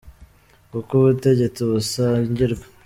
kuko 0.71 0.91
ubutegetsi 0.95 1.59
busangirwa. 1.69 2.65